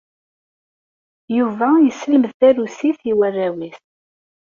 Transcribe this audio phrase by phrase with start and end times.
[1.37, 3.79] Yuba yesselmed tarusit i warraw-is.